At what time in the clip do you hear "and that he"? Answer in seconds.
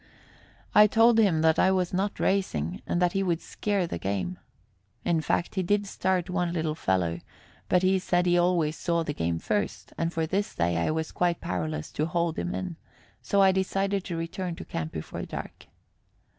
2.87-3.21